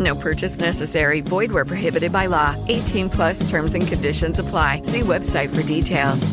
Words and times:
No 0.00 0.14
purchase 0.14 0.58
necessary. 0.58 1.20
Void 1.20 1.52
where 1.52 1.64
prohibited 1.64 2.12
by 2.12 2.26
law. 2.26 2.56
18 2.68 3.08
plus 3.08 3.48
terms 3.48 3.74
and 3.74 3.86
conditions 3.86 4.38
apply. 4.38 4.82
See 4.82 5.00
website 5.00 5.54
for 5.54 5.62
details. 5.62 6.32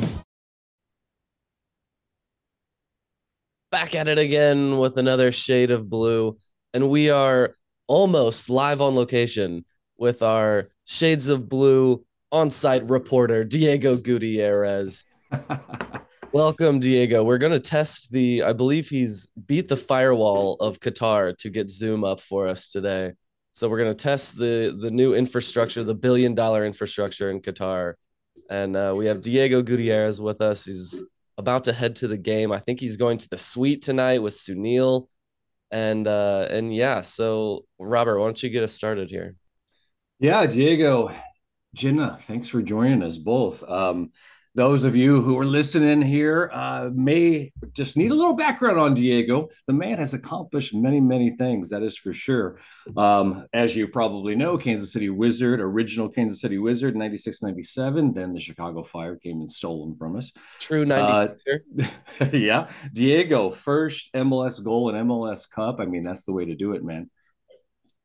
Back 3.72 3.96
at 3.96 4.08
it 4.08 4.20
again 4.20 4.78
with 4.78 4.98
another 4.98 5.32
shade 5.32 5.72
of 5.72 5.90
blue. 5.90 6.38
And 6.74 6.90
we 6.90 7.10
are 7.10 7.56
almost 7.88 8.50
live 8.50 8.82
on 8.82 8.96
location 8.96 9.66
with 9.98 10.22
our 10.22 10.70
Shades 10.86 11.28
of 11.28 11.48
Blue 11.48 12.04
on 12.32 12.50
site 12.50 12.88
reporter, 12.90 13.44
Diego 13.44 13.96
Gutierrez. 13.96 15.06
Welcome, 16.34 16.80
Diego. 16.80 17.24
We're 17.24 17.38
going 17.38 17.52
to 17.52 17.60
test 17.60 18.12
the, 18.12 18.44
I 18.44 18.54
believe 18.54 18.90
he's 18.90 19.30
beat 19.46 19.70
the 19.70 19.78
firewall 19.78 20.56
of 20.60 20.80
Qatar 20.80 21.38
to 21.38 21.50
get 21.50 21.70
Zoom 21.70 22.04
up 22.04 22.20
for 22.20 22.48
us 22.48 22.70
today. 22.70 23.14
So 23.54 23.70
we're 23.70 23.78
going 23.78 23.92
to 23.92 23.96
test 23.96 24.38
the 24.38 24.78
the 24.80 24.92
new 24.92 25.14
infrastructure, 25.14 25.84
the 25.84 25.96
billion 25.96 26.36
dollar 26.36 26.66
infrastructure 26.66 27.30
in 27.30 27.40
Qatar. 27.40 27.94
And 28.50 28.76
uh, 28.76 28.94
we 28.98 29.06
have 29.06 29.22
Diego 29.22 29.62
Gutierrez 29.62 30.20
with 30.20 30.42
us. 30.42 30.66
He's 30.66 31.02
about 31.38 31.64
to 31.66 31.74
head 31.74 31.96
to 31.98 32.08
the 32.08 32.18
game. 32.18 32.52
I 32.52 32.60
think 32.60 32.80
he's 32.80 32.98
going 32.98 33.20
to 33.20 33.30
the 33.30 33.38
suite 33.38 33.82
tonight 33.82 34.20
with 34.20 34.34
Sunil. 34.34 35.08
And 35.72 36.08
uh, 36.08 36.48
and 36.50 36.76
yeah, 36.76 37.02
so 37.02 37.66
Robert, 37.80 38.20
why 38.20 38.26
don't 38.26 38.44
you 38.44 38.50
get 38.50 38.64
us 38.64 38.74
started 38.74 39.10
here? 39.10 39.36
Yeah, 40.20 40.46
Diego, 40.46 41.12
Ginna, 41.76 42.20
thanks 42.20 42.48
for 42.48 42.62
joining 42.62 43.04
us 43.04 43.18
both. 43.18 43.64
Um, 43.64 44.12
those 44.56 44.84
of 44.84 44.96
you 44.96 45.22
who 45.22 45.38
are 45.40 45.46
listening 45.46 46.02
here 46.02 46.52
uh, 46.54 46.90
may 46.94 47.52
just 47.74 47.98
need 47.98 48.12
a 48.12 48.16
little 48.16 48.36
background 48.36 48.80
on 48.80 48.94
Diego. 48.94 49.50
The 49.66 49.74
man 49.74 49.98
has 49.98 50.14
accomplished 50.14 50.76
many, 50.76 51.00
many 51.00 51.32
things, 51.32 51.70
that 51.72 51.82
is 51.82 51.98
for 51.98 52.14
sure. 52.14 52.60
Um, 52.96 53.48
as 53.54 53.76
you 53.76 53.88
probably 53.88 54.36
know, 54.36 54.58
Kansas 54.58 54.94
City 54.94 55.10
Wizard, 55.10 55.60
original 55.60 56.08
Kansas 56.08 56.40
City 56.40 56.60
Wizard, 56.60 56.96
96 56.96 57.42
97. 57.42 58.14
Then 58.14 58.34
the 58.34 58.40
Chicago 58.40 58.84
Fire 58.84 59.16
came 59.16 59.40
and 59.40 59.50
stole 59.50 59.84
him 59.88 59.96
from 59.96 60.16
us. 60.16 60.32
True 60.60 60.86
96 60.86 61.64
uh, 62.22 62.26
yeah. 62.32 62.70
Diego, 62.94 63.50
first 63.50 64.14
MLS 64.14 64.64
goal 64.64 64.90
in 64.90 65.08
MLS 65.08 65.50
Cup. 65.50 65.80
I 65.80 65.86
mean, 65.86 66.04
that's 66.04 66.26
the 66.26 66.34
way 66.34 66.46
to 66.46 66.56
do 66.56 66.74
it, 66.74 66.84
man. 66.84 67.10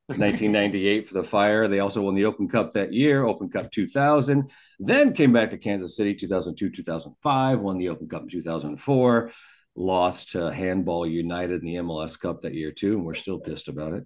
1998 0.09 1.07
for 1.07 1.15
the 1.15 1.23
Fire. 1.23 1.69
They 1.69 1.81
also 1.81 2.01
won 2.01 2.15
the 2.15 2.25
Open 2.25 2.49
Cup 2.49 2.73
that 2.73 2.95
year, 2.95 3.25
Open 3.25 3.51
Cup 3.51 3.71
2000. 3.71 4.51
Then 4.79 5.13
came 5.13 5.33
back 5.33 5.51
to 5.51 5.59
Kansas 5.59 5.97
City 5.97 6.15
2002, 6.15 6.71
2005, 6.71 7.61
won 7.61 7.77
the 7.77 7.91
Open 7.91 8.09
Cup 8.09 8.23
in 8.23 8.29
2004, 8.31 9.31
lost 9.77 10.31
to 10.31 10.51
Handball 10.51 11.07
United 11.07 11.61
in 11.61 11.67
the 11.67 11.75
MLS 11.77 12.19
Cup 12.19 12.41
that 12.41 12.55
year 12.55 12.73
too, 12.73 12.95
and 12.95 13.05
we're 13.05 13.15
still 13.15 13.39
pissed 13.39 13.69
about 13.69 13.93
it. 13.93 14.05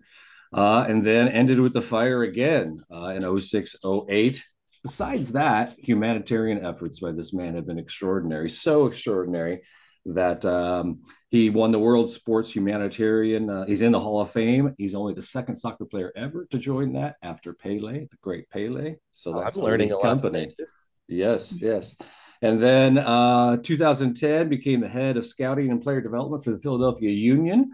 Uh, 0.52 0.84
and 0.88 1.06
then 1.06 1.28
ended 1.28 1.60
with 1.60 1.72
the 1.72 1.80
Fire 1.80 2.24
again 2.24 2.80
uh, 2.92 3.06
in 3.08 3.38
06, 3.38 3.76
08. 4.10 4.44
Besides 4.82 5.32
that, 5.32 5.76
humanitarian 5.78 6.66
efforts 6.66 6.98
by 6.98 7.12
this 7.12 7.32
man 7.32 7.54
have 7.54 7.66
been 7.66 7.78
extraordinary, 7.78 8.50
so 8.50 8.86
extraordinary 8.86 9.60
that 10.06 10.44
um, 10.44 11.02
he 11.32 11.48
won 11.48 11.72
the 11.72 11.78
World 11.78 12.10
Sports 12.10 12.54
Humanitarian. 12.54 13.48
Uh, 13.48 13.64
he's 13.64 13.80
in 13.80 13.90
the 13.90 13.98
Hall 13.98 14.20
of 14.20 14.30
Fame. 14.30 14.74
He's 14.76 14.94
only 14.94 15.14
the 15.14 15.22
second 15.22 15.56
soccer 15.56 15.86
player 15.86 16.12
ever 16.14 16.46
to 16.50 16.58
join 16.58 16.92
that 16.92 17.16
after 17.22 17.54
Pele, 17.54 18.00
the 18.00 18.16
great 18.20 18.50
Pele. 18.50 18.96
So 19.12 19.40
that's 19.40 19.56
I'm 19.56 19.62
learning 19.62 19.92
a 19.92 19.94
lot 19.94 20.02
company. 20.02 20.48
Yes, 21.08 21.58
yes. 21.58 21.96
And 22.42 22.62
then 22.62 22.98
uh, 22.98 23.56
2010 23.56 24.50
became 24.50 24.82
the 24.82 24.90
head 24.90 25.16
of 25.16 25.24
scouting 25.24 25.70
and 25.70 25.80
player 25.80 26.02
development 26.02 26.44
for 26.44 26.50
the 26.50 26.60
Philadelphia 26.60 27.10
Union. 27.10 27.72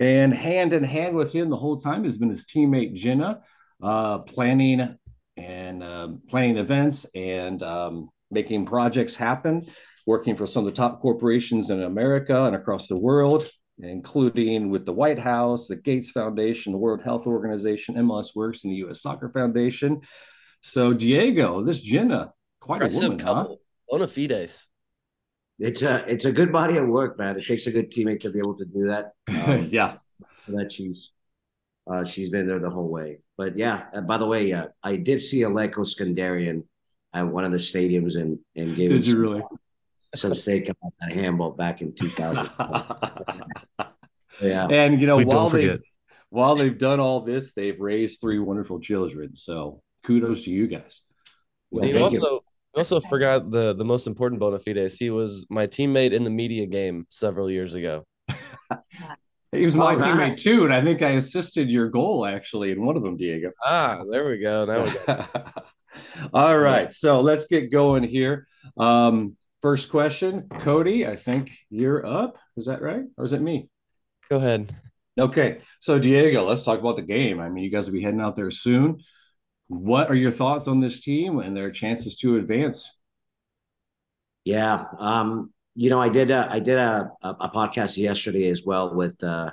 And 0.00 0.34
hand 0.34 0.72
in 0.72 0.82
hand 0.82 1.14
with 1.14 1.32
him 1.32 1.48
the 1.48 1.56
whole 1.56 1.78
time 1.78 2.02
has 2.02 2.18
been 2.18 2.30
his 2.30 2.44
teammate 2.44 3.00
Ginna, 3.00 3.40
uh, 3.80 4.18
planning 4.18 4.98
and 5.36 5.82
uh, 5.82 6.08
planning 6.28 6.56
events 6.56 7.06
and 7.14 7.62
um, 7.62 8.10
making 8.32 8.66
projects 8.66 9.14
happen 9.14 9.68
working 10.06 10.36
for 10.36 10.46
some 10.46 10.66
of 10.66 10.72
the 10.72 10.76
top 10.76 11.00
corporations 11.00 11.68
in 11.68 11.82
America 11.82 12.44
and 12.44 12.54
across 12.56 12.86
the 12.86 12.96
world, 12.96 13.50
including 13.78 14.70
with 14.70 14.86
the 14.86 14.92
White 14.92 15.18
House, 15.18 15.66
the 15.66 15.76
Gates 15.76 16.10
Foundation, 16.10 16.72
the 16.72 16.78
World 16.78 17.02
Health 17.02 17.26
Organization, 17.26 17.96
MLS 17.96 18.34
Works, 18.34 18.64
and 18.64 18.72
the 18.72 18.76
U.S. 18.78 19.02
Soccer 19.02 19.28
Foundation. 19.28 20.00
So, 20.62 20.92
Diego, 20.92 21.62
this 21.62 21.84
Ginna, 21.84 22.30
quite 22.60 22.82
Impressive 22.82 23.02
a 23.02 23.06
woman, 23.08 23.18
couple. 23.18 23.60
Huh? 23.90 23.98
Bona 23.98 24.06
fides. 24.06 24.68
It's 25.58 25.82
a 25.82 26.04
it's 26.06 26.26
a 26.26 26.32
good 26.32 26.52
body 26.52 26.76
of 26.76 26.86
work, 26.86 27.18
man. 27.18 27.38
It 27.38 27.46
takes 27.46 27.66
a 27.66 27.72
good 27.72 27.90
teammate 27.90 28.20
to 28.20 28.30
be 28.30 28.38
able 28.38 28.56
to 28.58 28.64
do 28.64 28.88
that. 28.88 29.12
Um, 29.46 29.68
yeah, 29.70 29.98
that 30.48 30.72
she's 30.72 31.12
uh, 31.90 32.04
she's 32.04 32.30
been 32.30 32.48
there 32.48 32.58
the 32.58 32.68
whole 32.68 32.88
way. 32.88 33.18
But 33.36 33.56
yeah, 33.56 33.84
uh, 33.94 34.00
by 34.00 34.18
the 34.18 34.26
way, 34.26 34.52
uh, 34.52 34.66
I 34.82 34.96
did 34.96 35.20
see 35.20 35.40
Alecko 35.40 35.76
Eskandarian 35.76 36.64
at 37.14 37.26
one 37.28 37.44
of 37.44 37.52
the 37.52 37.58
stadiums 37.58 38.16
and 38.20 38.38
and 38.56 38.74
gave. 38.74 38.90
Did 38.90 39.06
you 39.06 39.18
really? 39.18 39.42
Some 40.14 40.34
steak 40.34 40.68
on 40.68 40.90
that 41.00 41.12
handball 41.12 41.52
back 41.52 41.82
in 41.82 41.94
2000. 41.94 42.50
yeah. 44.40 44.66
And, 44.68 45.00
you 45.00 45.06
know, 45.06 45.16
we 45.16 45.24
while 45.24 45.48
they 45.48 45.78
while 46.30 46.56
they've 46.56 46.78
done 46.78 47.00
all 47.00 47.20
this, 47.20 47.52
they've 47.52 47.78
raised 47.80 48.20
three 48.20 48.38
wonderful 48.38 48.80
children. 48.80 49.34
So 49.36 49.82
kudos 50.04 50.44
to 50.44 50.50
you 50.50 50.66
guys. 50.66 51.02
Well, 51.70 51.84
you 51.84 52.02
also 52.02 52.44
also 52.74 53.00
forgot 53.00 53.50
the 53.50 53.74
the 53.74 53.84
most 53.84 54.06
important 54.06 54.40
bona 54.40 54.58
fides. 54.58 54.98
He 54.98 55.10
was 55.10 55.46
my 55.50 55.66
teammate 55.66 56.12
in 56.12 56.24
the 56.24 56.30
media 56.30 56.66
game 56.66 57.06
several 57.10 57.50
years 57.50 57.74
ago. 57.74 58.06
he 59.52 59.64
was 59.64 59.76
my 59.76 59.94
right. 59.94 60.02
teammate 60.02 60.36
too, 60.36 60.64
and 60.64 60.72
I 60.72 60.82
think 60.82 61.02
I 61.02 61.10
assisted 61.10 61.70
your 61.70 61.88
goal 61.88 62.26
actually 62.26 62.70
in 62.72 62.84
one 62.84 62.96
of 62.96 63.02
them, 63.02 63.16
Diego. 63.16 63.50
Ah, 63.64 64.02
there 64.10 64.28
we 64.28 64.38
go. 64.38 64.64
Now 64.64 64.84
we 64.84 64.90
go. 64.90 65.24
All 66.34 66.58
right, 66.58 66.92
so 66.92 67.20
let's 67.20 67.46
get 67.46 67.72
going 67.72 68.04
here. 68.04 68.46
Um, 68.76 69.36
first 69.62 69.90
question, 69.90 70.48
Cody. 70.60 71.06
I 71.06 71.16
think 71.16 71.52
you're 71.70 72.04
up. 72.04 72.38
Is 72.56 72.66
that 72.66 72.82
right, 72.82 73.04
or 73.16 73.24
is 73.24 73.32
it 73.32 73.40
me? 73.40 73.68
Go 74.30 74.36
ahead. 74.36 74.74
Okay, 75.18 75.58
so 75.80 75.98
Diego, 75.98 76.44
let's 76.44 76.64
talk 76.64 76.78
about 76.78 76.96
the 76.96 77.02
game. 77.02 77.40
I 77.40 77.48
mean, 77.48 77.64
you 77.64 77.70
guys 77.70 77.86
will 77.86 77.94
be 77.94 78.02
heading 78.02 78.20
out 78.20 78.36
there 78.36 78.50
soon. 78.50 79.00
What 79.68 80.10
are 80.10 80.14
your 80.14 80.30
thoughts 80.30 80.68
on 80.68 80.80
this 80.80 81.00
team 81.00 81.38
and 81.38 81.56
their 81.56 81.70
chances 81.70 82.16
to 82.18 82.36
advance? 82.36 82.94
Yeah, 84.44 84.84
um, 84.98 85.52
you 85.74 85.90
know, 85.90 86.00
I 86.00 86.08
did 86.08 86.30
a, 86.30 86.46
I 86.50 86.60
did 86.60 86.78
a, 86.78 87.10
a 87.22 87.48
podcast 87.48 87.96
yesterday 87.96 88.48
as 88.48 88.62
well 88.64 88.94
with 88.94 89.22
uh, 89.24 89.50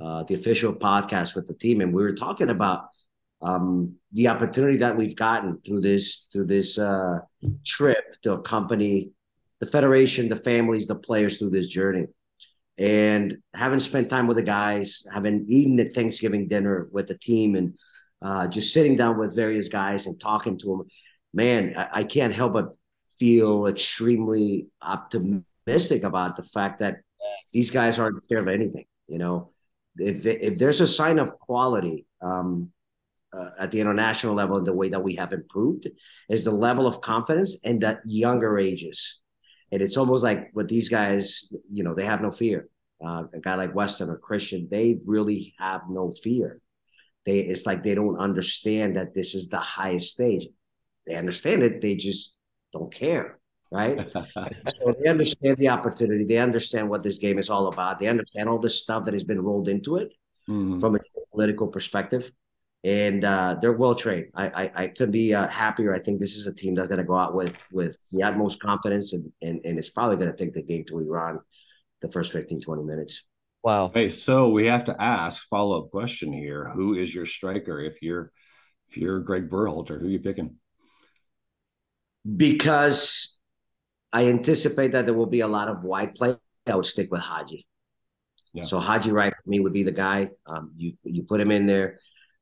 uh, 0.00 0.22
the 0.24 0.34
official 0.34 0.74
podcast 0.74 1.34
with 1.34 1.46
the 1.46 1.54
team, 1.54 1.80
and 1.80 1.92
we 1.92 2.02
were 2.02 2.14
talking 2.14 2.50
about 2.50 2.84
um, 3.42 3.96
the 4.12 4.28
opportunity 4.28 4.78
that 4.78 4.96
we've 4.96 5.16
gotten 5.16 5.56
through 5.62 5.80
this 5.80 6.28
through 6.32 6.46
this 6.46 6.78
uh, 6.78 7.18
trip 7.64 8.20
to 8.22 8.32
accompany 8.32 9.12
the 9.60 9.66
federation, 9.66 10.28
the 10.28 10.36
families, 10.36 10.86
the 10.86 10.94
players 10.94 11.38
through 11.38 11.50
this 11.50 11.68
journey. 11.68 12.06
And 12.78 13.36
having 13.54 13.80
spent 13.80 14.08
time 14.08 14.26
with 14.26 14.38
the 14.38 14.42
guys, 14.42 15.04
having 15.12 15.44
eaten 15.48 15.78
at 15.80 15.92
Thanksgiving 15.92 16.48
dinner 16.48 16.88
with 16.90 17.08
the 17.08 17.18
team, 17.18 17.54
and 17.54 17.74
uh, 18.22 18.46
just 18.46 18.72
sitting 18.72 18.96
down 18.96 19.18
with 19.18 19.36
various 19.36 19.68
guys 19.68 20.06
and 20.06 20.18
talking 20.18 20.58
to 20.58 20.66
them, 20.66 20.86
man, 21.34 21.74
I, 21.76 21.88
I 21.92 22.04
can't 22.04 22.34
help 22.34 22.54
but 22.54 22.74
feel 23.18 23.66
extremely 23.66 24.68
optimistic 24.80 26.04
about 26.04 26.36
the 26.36 26.42
fact 26.42 26.78
that 26.78 26.96
yes. 27.20 27.52
these 27.52 27.70
guys 27.70 27.98
aren't 27.98 28.20
scared 28.22 28.42
of 28.42 28.48
anything. 28.48 28.86
You 29.08 29.18
know, 29.18 29.50
if 29.98 30.24
if 30.24 30.56
there's 30.56 30.80
a 30.80 30.86
sign 30.86 31.18
of 31.18 31.38
quality 31.38 32.06
um, 32.22 32.70
uh, 33.32 33.50
at 33.58 33.70
the 33.70 33.80
international 33.80 34.34
level 34.34 34.56
in 34.56 34.64
the 34.64 34.72
way 34.72 34.88
that 34.88 35.02
we 35.02 35.16
have 35.16 35.34
improved, 35.34 35.86
is 36.30 36.44
the 36.44 36.50
level 36.50 36.86
of 36.86 37.02
confidence 37.02 37.58
and 37.62 37.82
that 37.82 38.00
younger 38.06 38.58
ages. 38.58 39.20
And 39.72 39.82
it's 39.82 39.96
almost 39.96 40.22
like 40.22 40.50
with 40.54 40.68
these 40.68 40.88
guys, 40.88 41.52
you 41.70 41.84
know, 41.84 41.94
they 41.94 42.04
have 42.04 42.22
no 42.22 42.30
fear. 42.30 42.68
Uh, 43.04 43.24
a 43.32 43.40
guy 43.40 43.54
like 43.54 43.74
Weston 43.74 44.10
or 44.10 44.18
Christian, 44.18 44.68
they 44.70 44.98
really 45.04 45.54
have 45.58 45.82
no 45.88 46.12
fear. 46.12 46.60
They 47.24 47.40
it's 47.40 47.66
like 47.66 47.82
they 47.82 47.94
don't 47.94 48.18
understand 48.18 48.96
that 48.96 49.14
this 49.14 49.34
is 49.34 49.48
the 49.48 49.58
highest 49.58 50.12
stage. 50.12 50.46
They 51.06 51.14
understand 51.14 51.62
it, 51.62 51.80
they 51.80 51.96
just 51.96 52.36
don't 52.72 52.92
care, 52.92 53.38
right? 53.70 54.12
so 54.12 54.94
they 55.02 55.08
understand 55.08 55.56
the 55.56 55.68
opportunity. 55.68 56.24
They 56.24 56.38
understand 56.38 56.90
what 56.90 57.02
this 57.02 57.18
game 57.18 57.38
is 57.38 57.48
all 57.48 57.68
about. 57.68 57.98
They 57.98 58.08
understand 58.08 58.48
all 58.48 58.58
the 58.58 58.70
stuff 58.70 59.04
that 59.06 59.14
has 59.14 59.24
been 59.24 59.40
rolled 59.40 59.68
into 59.68 59.96
it 59.96 60.12
mm-hmm. 60.48 60.78
from 60.78 60.96
a 60.96 60.98
political 61.32 61.68
perspective 61.68 62.30
and 62.82 63.24
uh, 63.24 63.56
they're 63.60 63.72
well 63.72 63.94
trained. 63.94 64.28
I, 64.34 64.48
I, 64.48 64.70
I 64.74 64.86
couldn't 64.88 65.12
be 65.12 65.34
uh, 65.34 65.48
happier. 65.48 65.94
I 65.94 65.98
think 65.98 66.18
this 66.18 66.36
is 66.36 66.46
a 66.46 66.54
team 66.54 66.74
that's 66.74 66.88
going 66.88 66.98
to 66.98 67.04
go 67.04 67.16
out 67.16 67.34
with 67.34 67.56
with 67.70 67.98
the 68.12 68.22
utmost 68.22 68.60
confidence, 68.60 69.12
and 69.12 69.30
and, 69.42 69.60
and 69.64 69.78
it's 69.78 69.90
probably 69.90 70.16
going 70.16 70.30
to 70.30 70.36
take 70.36 70.54
the 70.54 70.62
game 70.62 70.84
to 70.86 70.98
Iran 70.98 71.40
the 72.00 72.08
first 72.08 72.32
15, 72.32 72.62
20 72.62 72.82
minutes. 72.82 73.26
Wow. 73.62 73.90
Hey, 73.92 74.08
so 74.08 74.48
we 74.48 74.66
have 74.66 74.86
to 74.86 74.96
ask 75.00 75.46
follow 75.48 75.82
up 75.82 75.90
question 75.90 76.32
here: 76.32 76.70
Who 76.74 76.94
is 76.94 77.14
your 77.14 77.26
striker? 77.26 77.80
If 77.80 78.00
you're 78.00 78.32
if 78.88 78.96
you're 78.96 79.20
Greg 79.20 79.50
Berhalter, 79.50 80.00
who 80.00 80.06
are 80.06 80.10
you 80.10 80.20
picking? 80.20 80.56
Because 82.36 83.38
I 84.12 84.26
anticipate 84.26 84.92
that 84.92 85.04
there 85.04 85.14
will 85.14 85.26
be 85.26 85.40
a 85.40 85.48
lot 85.48 85.68
of 85.68 85.84
wide 85.84 86.14
play. 86.14 86.36
I 86.66 86.74
would 86.74 86.86
stick 86.86 87.10
with 87.10 87.20
Haji. 87.20 87.66
Yeah. 88.52 88.64
So 88.64 88.78
Haji 88.80 89.12
right 89.12 89.32
for 89.32 89.50
me 89.50 89.60
would 89.60 89.72
be 89.72 89.82
the 89.82 89.92
guy. 89.92 90.30
Um, 90.46 90.72
you 90.76 90.94
you 91.04 91.24
put 91.24 91.40
him 91.40 91.50
in 91.50 91.66
there 91.66 91.98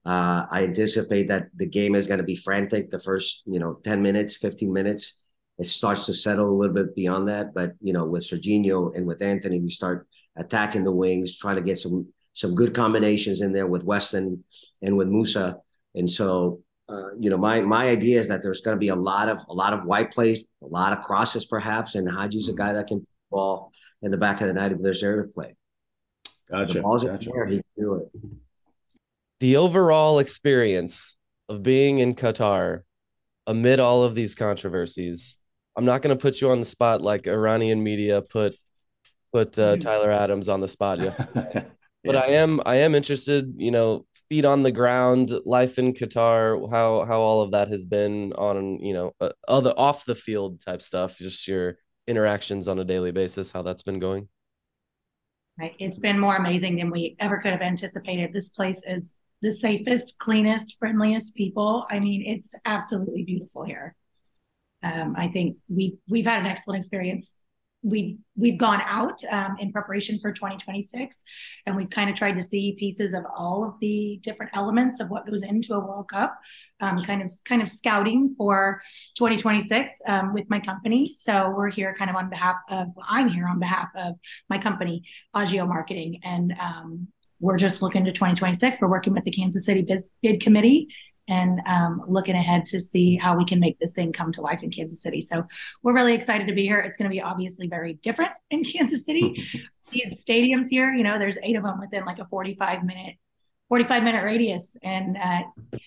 uh, 0.09 0.47
I 0.51 0.65
anticipate 0.65 1.29
that 1.29 1.49
the 1.55 1.67
game 1.67 1.95
is 1.95 2.07
going 2.07 2.17
to 2.17 2.25
be 2.25 2.35
frantic 2.35 2.89
the 2.89 2.99
first, 2.99 3.43
you 3.45 3.59
know, 3.59 3.79
10 3.85 4.01
minutes, 4.01 4.37
15 4.37 4.73
minutes. 4.73 5.23
It 5.59 5.67
starts 5.67 6.07
to 6.07 6.15
settle 6.15 6.49
a 6.49 6.57
little 6.57 6.75
bit 6.75 6.95
beyond 6.95 7.29
that. 7.29 7.53
But, 7.53 7.73
you 7.83 7.93
know, 7.93 8.07
with 8.07 8.23
Sergiño 8.23 8.97
and 8.97 9.07
with 9.07 9.21
Anthony, 9.21 9.61
we 9.61 9.69
start 9.69 10.09
attacking 10.35 10.85
the 10.85 10.93
wings, 10.93 11.37
trying 11.37 11.57
to 11.57 11.63
get 11.63 11.79
some 11.79 12.09
some 12.33 12.55
good 12.55 12.73
combinations 12.73 13.43
in 13.43 13.53
there 13.53 13.67
with 13.67 13.85
Weston 13.85 14.45
and 14.81 14.97
with 14.97 15.09
Musah. 15.09 15.57
And 15.95 16.09
so, 16.09 16.63
uh, 16.89 17.11
you 17.19 17.29
know, 17.29 17.37
my 17.37 17.61
my 17.61 17.89
idea 17.89 18.19
is 18.19 18.29
that 18.29 18.43
there's 18.43 18.63
going 18.63 18.77
to 18.77 18.81
be 18.81 18.89
a 18.89 18.97
lot 18.97 19.29
of 19.29 19.41
a 19.51 19.53
lot 19.53 19.75
of 19.75 19.85
white 19.85 20.11
plays, 20.11 20.43
a 20.63 20.67
lot 20.67 20.95
of 20.95 21.05
crosses, 21.05 21.45
perhaps. 21.45 21.97
And 21.97 22.09
Haji's 22.09 22.49
a 22.49 22.55
guy 22.55 22.73
that 22.73 22.87
can 22.87 23.07
ball 23.31 23.73
in 24.01 24.11
the 24.11 24.17
back 24.17 24.41
of 24.41 24.47
the 24.47 24.55
net 24.55 24.73
if 24.73 24.79
there's 24.81 25.03
air 25.03 25.29
play. 25.35 25.55
Gotcha. 26.51 26.73
The 26.73 26.81
ball's 26.81 27.05
gotcha. 27.05 27.29
there, 27.29 27.47
he 27.47 27.57
can 27.57 27.65
do 27.77 27.95
it 27.97 28.39
the 29.41 29.57
overall 29.57 30.19
experience 30.19 31.17
of 31.49 31.63
being 31.63 31.99
in 31.99 32.15
Qatar 32.15 32.83
amid 33.47 33.81
all 33.81 34.03
of 34.03 34.15
these 34.15 34.35
controversies. 34.35 35.39
I'm 35.77 35.85
not 35.85 36.03
going 36.03 36.17
to 36.17 36.21
put 36.21 36.41
you 36.41 36.51
on 36.51 36.59
the 36.59 36.65
spot 36.65 37.01
like 37.01 37.27
Iranian 37.27 37.83
media 37.83 38.23
put 38.23 38.57
put 39.33 39.59
uh, 39.59 39.77
mm. 39.77 39.81
Tyler 39.81 40.11
Adams 40.11 40.49
on 40.49 40.61
the 40.61 40.69
spot 40.69 40.99
yeah. 41.01 41.65
But 42.05 42.17
I 42.17 42.29
am 42.29 42.61
I 42.65 42.77
am 42.77 42.95
interested, 42.95 43.55
you 43.59 43.71
know, 43.71 44.07
feet 44.31 44.45
on 44.45 44.63
the 44.63 44.73
ground, 44.73 45.33
life 45.45 45.79
in 45.79 45.93
Qatar, 45.93 46.71
how 46.71 47.05
how 47.05 47.21
all 47.21 47.43
of 47.43 47.51
that 47.53 47.69
has 47.69 47.85
been 47.85 48.33
on, 48.35 48.79
you 48.81 48.95
know, 48.95 49.13
uh, 49.21 49.31
other 49.47 49.75
off 49.77 50.05
the 50.05 50.15
field 50.15 50.61
type 50.61 50.81
stuff, 50.81 51.19
just 51.19 51.47
your 51.47 51.77
interactions 52.07 52.69
on 52.69 52.79
a 52.79 52.85
daily 52.85 53.13
basis, 53.13 53.53
how 53.53 53.63
that's 53.63 53.83
been 53.83 53.99
going. 53.99 54.29
Right. 55.59 55.75
It's 55.79 55.99
been 55.99 56.19
more 56.19 56.37
amazing 56.37 56.77
than 56.77 56.91
we 56.91 57.17
ever 57.19 57.39
could 57.39 57.51
have 57.51 57.63
anticipated. 57.63 58.33
This 58.33 58.51
place 58.51 58.85
is 58.87 59.17
the 59.43 59.51
safest, 59.51 60.19
cleanest, 60.19 60.79
friendliest 60.79 61.35
people. 61.35 61.87
I 61.91 62.01
mean, 62.01 62.25
it's 62.27 62.55
absolutely 62.65 63.25
beautiful 63.25 63.65
here. 63.65 63.95
Um, 64.83 65.15
I 65.17 65.29
think 65.29 65.57
we've 65.69 65.99
we've 66.09 66.27
had 66.27 66.41
an 66.41 66.47
excellent 66.47 66.79
experience. 66.79 67.41
We've 67.83 68.19
we've 68.37 68.59
gone 68.59 68.81
out 68.85 69.23
um, 69.31 69.57
in 69.61 69.73
preparation 69.73 70.19
for 70.21 70.33
2026, 70.33 71.25
and 71.67 71.77
we've 71.77 71.91
kind 71.91 72.11
of 72.11 72.17
tried 72.17 72.37
to 72.37 72.43
see 72.43 72.77
pieces 72.79 73.15
of 73.15 73.25
all 73.37 73.65
of 73.65 73.79
the 73.81 74.19
different 74.23 74.53
elements 74.55 75.01
of 75.01 75.11
what 75.11 75.27
goes 75.27 75.43
into 75.43 75.75
a 75.75 75.81
World 75.81 76.09
Cup. 76.09 76.37
Um, 76.81 77.03
kind 77.03 77.23
of 77.23 77.33
kind 77.45 77.63
of 77.63 77.69
scouting 77.69 78.35
for 78.37 78.83
2026 79.17 80.01
um, 80.07 80.33
with 80.33 80.49
my 80.49 80.61
company. 80.61 81.13
So 81.13 81.53
we're 81.57 81.71
here 81.71 81.95
kind 81.95 82.11
of 82.11 82.17
on 82.17 82.31
behalf 82.31 82.57
of 82.69 82.89
I'm 83.07 83.29
here 83.29 83.47
on 83.47 83.59
behalf 83.61 83.89
of 83.97 84.15
my 84.49 84.59
company, 84.59 85.05
Agio 85.35 85.67
Marketing, 85.67 86.21
and 86.25 86.53
um, 86.61 87.09
we're 87.41 87.57
just 87.57 87.83
looking 87.83 88.05
to 88.05 88.13
2026. 88.13 88.79
We're 88.81 88.89
working 88.89 89.13
with 89.13 89.25
the 89.25 89.31
Kansas 89.31 89.65
City 89.65 89.83
Bid, 89.83 90.03
Bid 90.23 90.41
Committee 90.41 90.89
and 91.29 91.61
um, 91.67 92.03
looking 92.09 92.35
ahead 92.35 92.65
to 92.67 92.81
see 92.81 93.17
how 93.17 93.37
we 93.37 93.45
can 93.45 93.61
make 93.61 93.79
this 93.79 93.93
thing 93.93 94.13
come 94.13 94.33
to 94.33 94.41
life 94.41 94.63
in 94.63 94.71
Kansas 94.71 95.03
City. 95.03 95.21
So 95.21 95.45
we're 95.83 95.95
really 95.95 96.15
excited 96.15 96.47
to 96.49 96.55
be 96.55 96.63
here. 96.63 96.79
It's 96.79 96.97
going 96.97 97.09
to 97.09 97.15
be 97.15 97.21
obviously 97.21 97.69
very 97.69 97.95
different 98.03 98.33
in 98.51 98.65
Kansas 98.65 99.05
City. 99.05 99.47
These 99.91 100.25
stadiums 100.25 100.69
here, 100.69 100.93
you 100.93 101.03
know, 101.03 101.19
there's 101.19 101.39
eight 101.43 101.57
of 101.57 101.63
them 101.63 101.81
within 101.81 102.05
like 102.05 102.19
a 102.19 102.27
45 102.27 102.85
minute, 102.85 103.17
45 103.69 104.03
minute 104.03 104.25
radius, 104.25 104.77
and 104.83 105.17
uh, 105.17 105.79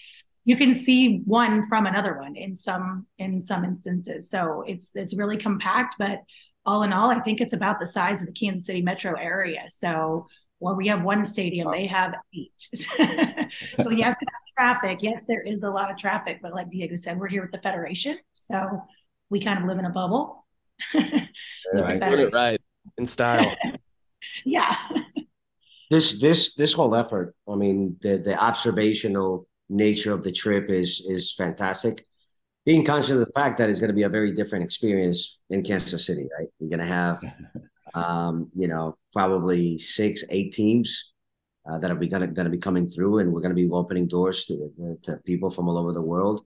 you 0.43 0.55
can 0.55 0.73
see 0.73 1.21
one 1.25 1.67
from 1.67 1.85
another 1.85 2.17
one 2.17 2.35
in 2.35 2.55
some 2.55 3.05
in 3.19 3.41
some 3.41 3.63
instances. 3.63 4.27
So 4.27 4.63
it's 4.65 4.95
it's 4.95 5.15
really 5.15 5.37
compact, 5.37 5.95
but 5.99 6.21
all 6.65 6.81
in 6.81 6.93
all, 6.93 7.11
I 7.11 7.19
think 7.19 7.41
it's 7.41 7.53
about 7.53 7.79
the 7.79 7.85
size 7.85 8.21
of 8.21 8.27
the 8.27 8.33
Kansas 8.33 8.65
City 8.65 8.81
metro 8.81 9.13
area. 9.13 9.65
So 9.67 10.25
well, 10.61 10.75
we 10.75 10.87
have 10.87 11.01
one 11.01 11.25
stadium, 11.25 11.71
they 11.71 11.87
have 11.87 12.13
eight. 12.35 12.51
so 13.79 13.89
yes, 13.89 14.15
traffic. 14.55 14.99
Yes, 15.01 15.25
there 15.25 15.41
is 15.41 15.63
a 15.63 15.69
lot 15.69 15.89
of 15.89 15.97
traffic, 15.97 16.39
but 16.41 16.53
like 16.53 16.69
Diego 16.69 16.95
said, 16.95 17.19
we're 17.19 17.27
here 17.27 17.41
with 17.41 17.51
the 17.51 17.57
Federation. 17.57 18.19
So 18.33 18.83
we 19.31 19.39
kind 19.39 19.59
of 19.59 19.65
live 19.65 19.79
in 19.79 19.85
a 19.85 19.89
bubble. 19.89 20.45
right. 20.93 21.99
Put 21.99 22.19
it 22.19 22.33
right 22.33 22.61
in 22.97 23.05
style. 23.07 23.55
yeah. 24.45 24.75
This 25.89 26.21
this 26.21 26.55
this 26.55 26.73
whole 26.73 26.95
effort, 26.95 27.35
I 27.49 27.55
mean, 27.55 27.97
the 28.01 28.17
the 28.17 28.39
observational 28.39 29.47
nature 29.67 30.13
of 30.13 30.23
the 30.23 30.31
trip 30.31 30.69
is 30.69 31.03
is 31.07 31.33
fantastic. 31.33 32.05
Being 32.65 32.85
conscious 32.85 33.11
of 33.11 33.19
the 33.19 33.31
fact 33.33 33.57
that 33.57 33.69
it's 33.69 33.79
going 33.79 33.89
to 33.89 33.95
be 33.95 34.03
a 34.03 34.09
very 34.09 34.31
different 34.31 34.63
experience 34.63 35.41
in 35.49 35.63
Kansas 35.63 36.05
City, 36.05 36.27
right? 36.37 36.47
You're 36.59 36.69
going 36.69 36.79
to 36.79 36.85
have 36.85 37.19
um, 37.93 38.49
you 38.55 38.67
know, 38.67 38.97
probably 39.13 39.77
six, 39.77 40.23
eight 40.29 40.53
teams 40.53 41.11
uh, 41.69 41.77
that 41.79 41.91
are 41.91 41.95
going 41.95 42.33
to 42.33 42.49
be 42.49 42.57
coming 42.57 42.87
through, 42.87 43.19
and 43.19 43.31
we're 43.31 43.41
going 43.41 43.55
to 43.55 43.61
be 43.61 43.69
opening 43.69 44.07
doors 44.07 44.45
to 44.45 44.97
to 45.03 45.17
people 45.25 45.49
from 45.49 45.67
all 45.67 45.77
over 45.77 45.93
the 45.93 46.01
world. 46.01 46.45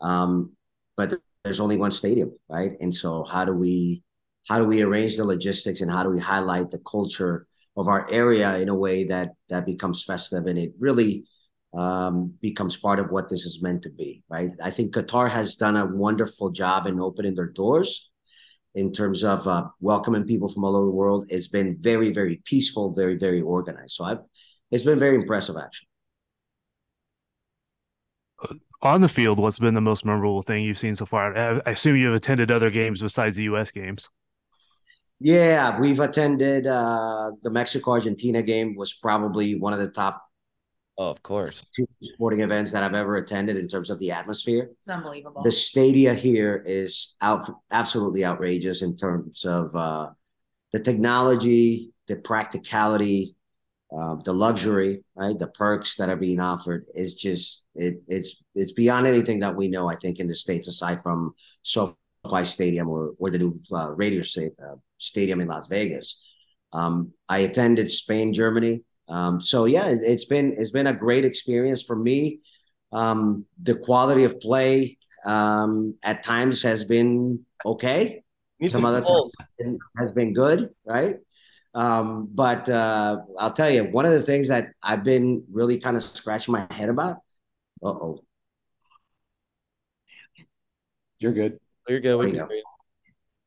Um, 0.00 0.52
but 0.96 1.18
there's 1.44 1.60
only 1.60 1.76
one 1.76 1.90
stadium, 1.90 2.32
right? 2.48 2.72
And 2.80 2.94
so, 2.94 3.24
how 3.24 3.44
do 3.44 3.52
we 3.52 4.02
how 4.48 4.58
do 4.58 4.64
we 4.64 4.82
arrange 4.82 5.16
the 5.16 5.24
logistics, 5.24 5.80
and 5.80 5.90
how 5.90 6.02
do 6.02 6.10
we 6.10 6.20
highlight 6.20 6.70
the 6.70 6.80
culture 6.90 7.46
of 7.76 7.88
our 7.88 8.10
area 8.10 8.56
in 8.58 8.68
a 8.68 8.74
way 8.74 9.04
that 9.04 9.30
that 9.48 9.66
becomes 9.66 10.02
festive 10.04 10.46
and 10.46 10.58
it 10.58 10.72
really 10.78 11.24
um, 11.76 12.32
becomes 12.40 12.76
part 12.76 12.98
of 12.98 13.10
what 13.10 13.28
this 13.28 13.44
is 13.44 13.62
meant 13.62 13.82
to 13.82 13.90
be, 13.90 14.22
right? 14.28 14.50
I 14.62 14.70
think 14.70 14.94
Qatar 14.94 15.28
has 15.28 15.56
done 15.56 15.76
a 15.76 15.86
wonderful 15.86 16.50
job 16.50 16.86
in 16.86 17.00
opening 17.00 17.34
their 17.34 17.50
doors 17.50 18.10
in 18.76 18.92
terms 18.92 19.24
of 19.24 19.48
uh, 19.48 19.66
welcoming 19.80 20.24
people 20.24 20.48
from 20.48 20.62
all 20.64 20.76
over 20.76 20.86
the 20.86 20.92
world. 20.92 21.24
It's 21.28 21.48
been 21.48 21.74
very, 21.80 22.12
very 22.12 22.40
peaceful, 22.44 22.92
very, 22.92 23.16
very 23.16 23.40
organized. 23.40 23.92
So 23.92 24.04
I've, 24.04 24.18
it's 24.70 24.84
been 24.84 24.98
very 24.98 25.16
impressive, 25.16 25.56
actually. 25.56 25.88
on 28.82 29.00
the 29.00 29.08
field, 29.08 29.38
what's 29.38 29.58
been 29.58 29.74
the 29.74 29.80
most 29.80 30.04
memorable 30.04 30.42
thing 30.42 30.62
you've 30.62 30.78
seen 30.78 30.94
so 30.94 31.06
far? 31.06 31.36
I 31.36 31.70
assume 31.70 31.96
you've 31.96 32.14
attended 32.14 32.50
other 32.50 32.70
games 32.70 33.00
besides 33.00 33.36
the 33.36 33.44
U.S. 33.44 33.70
games. 33.70 34.10
Yeah, 35.18 35.80
we've 35.80 35.98
attended 35.98 36.66
uh, 36.66 37.30
the 37.42 37.48
Mexico 37.48 37.92
Argentina 37.92 38.42
game. 38.42 38.76
Was 38.76 38.92
probably 38.92 39.58
one 39.58 39.72
of 39.72 39.78
the 39.78 39.88
top. 39.88 40.22
Oh, 40.98 41.10
of 41.10 41.22
course. 41.22 41.66
Two 41.74 41.86
sporting 42.00 42.40
events 42.40 42.72
that 42.72 42.82
I've 42.82 42.94
ever 42.94 43.16
attended 43.16 43.56
in 43.56 43.68
terms 43.68 43.90
of 43.90 43.98
the 43.98 44.12
atmosphere. 44.12 44.70
It's 44.78 44.88
unbelievable. 44.88 45.42
The 45.42 45.52
stadia 45.52 46.14
here 46.14 46.62
is 46.64 47.16
out, 47.20 47.40
absolutely 47.70 48.24
outrageous 48.24 48.80
in 48.80 48.96
terms 48.96 49.44
of 49.44 49.76
uh, 49.76 50.08
the 50.72 50.80
technology, 50.80 51.92
the 52.08 52.16
practicality, 52.16 53.36
uh, 53.94 54.16
the 54.24 54.32
luxury, 54.32 55.04
right? 55.14 55.38
The 55.38 55.48
perks 55.48 55.96
that 55.96 56.08
are 56.08 56.16
being 56.16 56.40
offered 56.40 56.86
is 56.94 57.14
just 57.14 57.66
it, 57.74 58.02
it's 58.08 58.42
it's 58.54 58.72
beyond 58.72 59.06
anything 59.06 59.40
that 59.40 59.54
we 59.54 59.68
know. 59.68 59.88
I 59.88 59.96
think 59.96 60.18
in 60.18 60.26
the 60.26 60.34
states, 60.34 60.66
aside 60.66 61.02
from 61.02 61.34
SoFi 61.62 62.44
Stadium 62.44 62.88
or 62.88 63.12
or 63.18 63.30
the 63.30 63.38
new 63.38 63.60
uh, 63.72 63.90
Raiders 63.92 64.36
uh, 64.38 64.74
Stadium 64.96 65.40
in 65.40 65.48
Las 65.48 65.68
Vegas. 65.68 66.20
Um, 66.72 67.12
I 67.28 67.38
attended 67.38 67.90
Spain, 67.90 68.32
Germany. 68.32 68.82
Um, 69.08 69.40
so 69.40 69.64
yeah, 69.66 69.86
it, 69.86 70.04
has 70.04 70.24
been 70.24 70.54
it's 70.56 70.70
been 70.70 70.86
a 70.86 70.92
great 70.92 71.24
experience 71.24 71.82
for 71.82 71.96
me. 71.96 72.40
Um, 72.92 73.46
the 73.62 73.74
quality 73.74 74.24
of 74.24 74.40
play 74.40 74.98
um, 75.24 75.94
at 76.02 76.22
times 76.22 76.62
has 76.62 76.84
been 76.84 77.44
okay. 77.64 78.22
Some 78.66 78.86
other 78.86 79.02
times 79.02 79.34
has 79.98 80.12
been 80.12 80.32
good, 80.32 80.70
right? 80.84 81.16
Um, 81.74 82.30
but 82.32 82.68
uh, 82.70 83.18
I'll 83.38 83.52
tell 83.52 83.68
you, 83.68 83.84
one 83.84 84.06
of 84.06 84.12
the 84.12 84.22
things 84.22 84.48
that 84.48 84.70
I've 84.82 85.04
been 85.04 85.44
really 85.52 85.78
kind 85.78 85.94
of 85.94 86.02
scratching 86.02 86.52
my 86.52 86.66
head 86.70 86.88
about. 86.88 87.18
Uh 87.82 87.88
oh. 87.88 88.24
You're 91.18 91.32
good. 91.32 91.58
You're 91.86 92.00
good. 92.00 92.16
We 92.16 92.32
can 92.32 92.48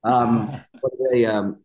um, 0.03 0.47
one, 0.47 0.63
of 0.83 1.11
the, 1.11 1.25
um, 1.25 1.57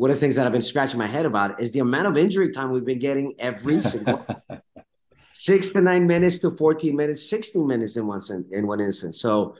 one 0.00 0.10
of 0.10 0.16
the 0.16 0.20
things 0.20 0.36
that 0.36 0.46
I've 0.46 0.52
been 0.52 0.62
scratching 0.62 0.98
my 0.98 1.06
head 1.06 1.26
about 1.26 1.60
is 1.60 1.72
the 1.72 1.80
amount 1.80 2.06
of 2.06 2.16
injury 2.16 2.52
time 2.52 2.70
we've 2.70 2.86
been 2.86 2.98
getting 2.98 3.34
every 3.38 3.80
single 3.92 4.26
six 5.34 5.68
to 5.70 5.82
nine 5.82 6.06
minutes 6.06 6.38
to 6.38 6.50
14 6.50 6.96
minutes, 6.96 7.28
16 7.28 7.66
minutes 7.66 7.98
in 7.98 8.06
one 8.06 8.22
in 8.50 8.66
one 8.66 8.80
instance. 8.80 9.20
So 9.20 9.56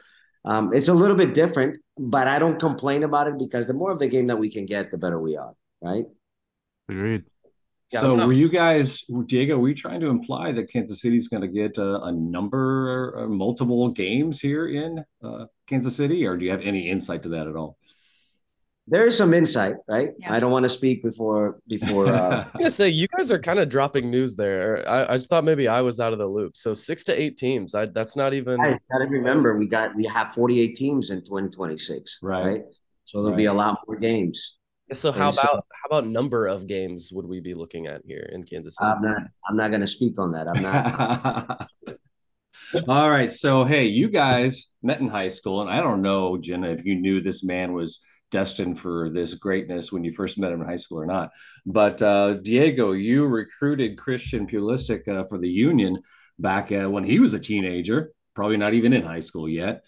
um, 0.46 0.72
it's 0.72 0.88
a 0.88 0.94
little 0.94 1.16
bit 1.16 1.34
different, 1.34 1.76
but 1.98 2.26
I 2.26 2.38
don't 2.38 2.58
complain 2.58 3.02
about 3.02 3.28
it 3.28 3.38
because 3.38 3.66
the 3.66 3.74
more 3.74 3.90
of 3.90 3.98
the 3.98 4.08
game 4.08 4.28
that 4.28 4.38
we 4.38 4.50
can 4.50 4.64
get, 4.64 4.90
the 4.90 4.96
better 4.96 5.20
we 5.20 5.36
are 5.36 5.52
right? 5.82 6.04
Agreed. 6.88 7.24
Yeah, 7.92 8.00
so 8.00 8.14
were 8.14 8.32
you 8.32 8.48
guys, 8.48 9.02
Diego? 9.26 9.58
Were 9.58 9.68
you 9.68 9.74
trying 9.74 10.00
to 10.00 10.06
imply 10.06 10.52
that 10.52 10.70
Kansas 10.70 11.02
City 11.02 11.16
is 11.16 11.28
going 11.28 11.42
to 11.42 11.48
get 11.48 11.76
a, 11.76 12.02
a 12.02 12.12
number, 12.12 13.14
or 13.14 13.28
multiple 13.28 13.90
games 13.90 14.40
here 14.40 14.68
in 14.68 15.04
uh, 15.24 15.46
Kansas 15.66 15.96
City, 15.96 16.24
or 16.24 16.36
do 16.36 16.44
you 16.44 16.50
have 16.52 16.60
any 16.60 16.88
insight 16.88 17.24
to 17.24 17.30
that 17.30 17.48
at 17.48 17.56
all? 17.56 17.76
There 18.86 19.06
is 19.06 19.16
some 19.16 19.32
insight, 19.34 19.76
right? 19.86 20.10
Yeah. 20.18 20.34
I 20.34 20.40
don't 20.40 20.50
want 20.50 20.64
to 20.64 20.68
speak 20.68 21.02
before 21.02 21.60
before. 21.68 22.08
Uh... 22.08 22.44
I'm 22.54 22.58
gonna 22.58 22.70
say 22.70 22.88
you 22.88 23.06
guys 23.08 23.30
are 23.30 23.38
kind 23.38 23.58
of 23.58 23.68
dropping 23.68 24.10
news 24.10 24.34
there. 24.34 24.88
I, 24.88 25.04
I 25.04 25.16
just 25.16 25.28
thought 25.28 25.44
maybe 25.44 25.68
I 25.68 25.80
was 25.80 26.00
out 26.00 26.12
of 26.12 26.18
the 26.18 26.26
loop. 26.26 26.56
So 26.56 26.74
six 26.74 27.04
to 27.04 27.20
eight 27.20 27.36
teams. 27.36 27.74
I, 27.74 27.86
that's 27.86 28.16
not 28.16 28.34
even. 28.34 28.60
I 28.60 28.70
got 28.90 28.98
to 28.98 29.06
remember 29.06 29.56
we 29.56 29.68
got 29.68 29.94
we 29.94 30.06
have 30.06 30.32
48 30.32 30.74
teams 30.74 31.10
in 31.10 31.20
2026, 31.20 32.18
right? 32.22 32.44
right? 32.44 32.62
So 33.04 33.18
there'll 33.18 33.30
right. 33.30 33.36
be 33.36 33.44
a 33.46 33.52
lot 33.52 33.78
more 33.86 33.96
games. 33.96 34.56
So 34.92 35.12
how 35.12 35.30
about 35.30 35.66
how 35.72 35.86
about 35.86 36.06
number 36.06 36.48
of 36.48 36.66
games 36.66 37.10
would 37.12 37.26
we 37.26 37.40
be 37.40 37.54
looking 37.54 37.86
at 37.86 38.02
here 38.04 38.28
in 38.32 38.42
Kansas 38.42 38.76
City? 38.76 38.90
I'm 38.90 39.02
not 39.02 39.22
I'm 39.48 39.56
not 39.56 39.70
going 39.70 39.82
to 39.82 39.86
speak 39.86 40.18
on 40.18 40.32
that. 40.32 40.48
I'm 40.48 40.62
not. 40.62 41.70
All 42.88 43.10
right. 43.10 43.30
So 43.30 43.64
hey, 43.64 43.86
you 43.86 44.08
guys 44.08 44.68
met 44.82 45.00
in 45.00 45.08
high 45.08 45.28
school, 45.28 45.60
and 45.60 45.70
I 45.70 45.80
don't 45.80 46.02
know, 46.02 46.38
Ginna, 46.40 46.76
if 46.76 46.84
you 46.84 46.96
knew 46.96 47.20
this 47.20 47.44
man 47.44 47.72
was 47.72 48.00
destined 48.30 48.78
for 48.78 49.10
this 49.10 49.34
greatness 49.34 49.92
when 49.92 50.04
you 50.04 50.12
first 50.12 50.38
met 50.38 50.52
him 50.52 50.60
in 50.60 50.68
high 50.68 50.76
school 50.76 51.00
or 51.00 51.06
not. 51.06 51.30
But 51.66 52.00
uh, 52.02 52.34
Diego, 52.34 52.92
you 52.92 53.26
recruited 53.26 53.98
Christian 53.98 54.46
Pulisic 54.46 55.08
uh, 55.08 55.24
for 55.24 55.38
the 55.38 55.48
Union 55.48 56.00
back 56.38 56.72
uh, 56.72 56.88
when 56.88 57.04
he 57.04 57.18
was 57.18 57.34
a 57.34 57.38
teenager, 57.38 58.12
probably 58.34 58.56
not 58.56 58.74
even 58.74 58.92
in 58.92 59.02
high 59.02 59.20
school 59.20 59.48
yet. 59.48 59.84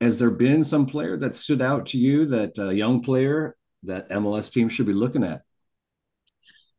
Has 0.00 0.18
there 0.18 0.30
been 0.30 0.62
some 0.62 0.86
player 0.86 1.16
that 1.16 1.34
stood 1.34 1.60
out 1.60 1.86
to 1.86 1.98
you, 1.98 2.26
that 2.26 2.58
uh, 2.58 2.68
young 2.68 3.02
player 3.02 3.56
that 3.82 4.08
MLS 4.10 4.52
team 4.52 4.68
should 4.68 4.86
be 4.86 4.92
looking 4.92 5.24
at? 5.24 5.42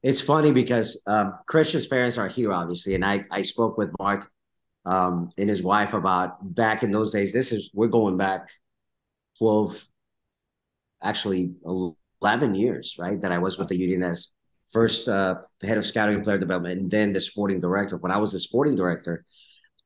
It's 0.02 0.22
funny 0.22 0.54
because 0.54 1.02
um, 1.06 1.38
Christian's 1.46 1.88
parents 1.88 2.18
are 2.18 2.30
here, 2.30 2.54
obviously, 2.54 2.96
and 2.96 3.04
I 3.04 3.26
I 3.32 3.42
spoke 3.42 3.78
with 3.78 3.92
Mark 4.00 4.32
um, 4.86 5.30
and 5.38 5.50
his 5.50 5.62
wife 5.62 5.94
about 5.94 6.56
back 6.56 6.84
in 6.84 6.92
those 6.92 7.12
days. 7.12 7.34
This 7.34 7.52
is 7.52 7.70
we're 7.74 7.88
going 7.88 8.16
back 8.16 8.50
twelve, 9.38 9.86
actually 11.02 11.52
eleven 12.22 12.56
years, 12.56 12.96
right? 13.00 13.20
That 13.22 13.32
I 13.32 13.38
was 13.38 13.58
with 13.58 13.68
the 13.68 13.78
Union 13.78 14.04
as 14.04 14.32
first 14.72 15.08
uh, 15.08 15.36
head 15.62 15.78
of 15.78 15.86
scouting 15.86 16.16
and 16.16 16.24
player 16.24 16.38
development, 16.38 16.80
and 16.80 16.92
then 16.92 17.14
the 17.14 17.20
sporting 17.20 17.60
director. 17.60 17.98
When 17.98 18.12
I 18.12 18.18
was 18.18 18.32
the 18.32 18.40
sporting 18.40 18.76
director, 18.76 19.26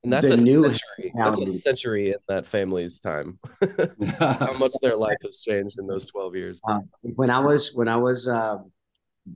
and 0.03 0.11
that's 0.11 0.29
a 0.29 0.37
new 0.37 0.63
century. 0.63 1.13
That's 1.15 1.39
a 1.39 1.45
century 1.59 2.07
in 2.09 2.15
that 2.27 2.45
family's 2.45 2.99
time. 2.99 3.39
How 4.19 4.53
much 4.57 4.73
their 4.81 4.97
life 4.97 5.17
has 5.23 5.41
changed 5.41 5.79
in 5.79 5.87
those 5.87 6.05
twelve 6.05 6.35
years. 6.35 6.59
Uh, 6.67 6.79
when 7.01 7.29
I 7.29 7.39
was 7.39 7.73
when 7.73 7.87
I 7.87 7.95
was 7.95 8.27
uh, 8.27 8.57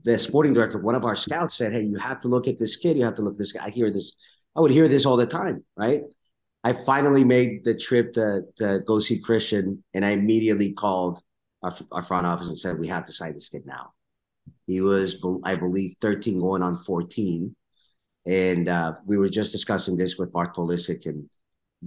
the 0.04 0.18
sporting 0.18 0.52
director, 0.52 0.78
one 0.78 0.94
of 0.94 1.04
our 1.04 1.16
scouts 1.16 1.54
said, 1.54 1.72
"Hey, 1.72 1.82
you 1.82 1.96
have 1.98 2.20
to 2.20 2.28
look 2.28 2.48
at 2.48 2.58
this 2.58 2.76
kid. 2.76 2.96
You 2.98 3.04
have 3.04 3.14
to 3.14 3.22
look 3.22 3.34
at 3.34 3.38
this 3.38 3.52
guy." 3.52 3.64
I 3.64 3.70
hear 3.70 3.90
this. 3.90 4.12
I 4.54 4.60
would 4.60 4.70
hear 4.70 4.88
this 4.88 5.06
all 5.06 5.16
the 5.16 5.26
time, 5.26 5.64
right? 5.76 6.02
I 6.64 6.72
finally 6.72 7.24
made 7.24 7.64
the 7.64 7.74
trip 7.74 8.12
to, 8.14 8.42
to 8.58 8.80
go 8.80 8.98
see 8.98 9.20
Christian, 9.20 9.82
and 9.94 10.04
I 10.04 10.10
immediately 10.10 10.72
called 10.72 11.22
our, 11.62 11.72
our 11.92 12.02
front 12.02 12.26
office 12.26 12.48
and 12.48 12.58
said, 12.58 12.78
"We 12.78 12.88
have 12.88 13.04
to 13.04 13.12
sign 13.12 13.34
this 13.34 13.48
kid 13.48 13.66
now." 13.66 13.92
He 14.66 14.80
was, 14.80 15.22
I 15.44 15.56
believe, 15.56 15.94
13 16.00 16.40
going 16.40 16.62
on 16.62 16.76
14 16.76 17.54
and 18.28 18.68
uh, 18.68 18.92
we 19.06 19.16
were 19.16 19.30
just 19.30 19.52
discussing 19.52 19.96
this 19.96 20.18
with 20.18 20.34
Mark 20.34 20.54
Pulisic 20.54 21.06
and, 21.06 21.30